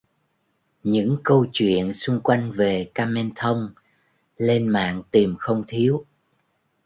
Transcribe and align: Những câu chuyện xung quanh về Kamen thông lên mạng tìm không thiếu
Những 0.83 1.17
câu 1.23 1.45
chuyện 1.53 1.93
xung 1.93 2.21
quanh 2.21 2.51
về 2.51 2.91
Kamen 2.95 3.29
thông 3.35 3.69
lên 4.37 4.67
mạng 4.69 5.03
tìm 5.11 5.35
không 5.39 5.63
thiếu 5.67 6.05